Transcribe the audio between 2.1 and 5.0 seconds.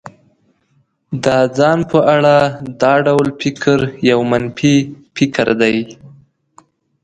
اړه دا ډول فکر يو منفي